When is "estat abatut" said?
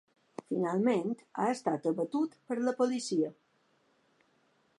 1.57-2.35